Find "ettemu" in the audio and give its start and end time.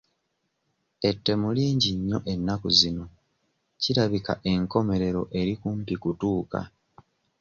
1.09-1.47